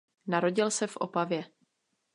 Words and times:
Narodil 0.27 0.71
se 0.71 0.87
v 0.87 0.97
Opavě. 0.97 1.45